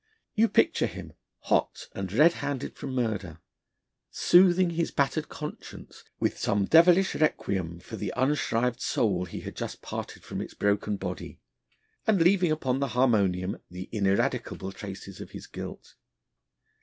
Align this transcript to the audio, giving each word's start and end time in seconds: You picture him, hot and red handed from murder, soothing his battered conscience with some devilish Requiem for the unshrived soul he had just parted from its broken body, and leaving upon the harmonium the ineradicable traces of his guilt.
You 0.33 0.47
picture 0.49 0.87
him, 0.87 1.13
hot 1.41 1.87
and 1.93 2.11
red 2.11 2.33
handed 2.41 2.75
from 2.75 2.95
murder, 2.95 3.37
soothing 4.09 4.71
his 4.71 4.89
battered 4.89 5.29
conscience 5.29 6.03
with 6.19 6.39
some 6.39 6.65
devilish 6.65 7.13
Requiem 7.13 7.79
for 7.79 7.97
the 7.97 8.11
unshrived 8.17 8.81
soul 8.81 9.25
he 9.25 9.41
had 9.41 9.55
just 9.55 9.83
parted 9.83 10.23
from 10.23 10.41
its 10.41 10.55
broken 10.55 10.97
body, 10.97 11.39
and 12.07 12.19
leaving 12.19 12.51
upon 12.51 12.79
the 12.79 12.87
harmonium 12.97 13.59
the 13.69 13.89
ineradicable 13.91 14.71
traces 14.71 15.21
of 15.21 15.29
his 15.33 15.45
guilt. 15.45 15.93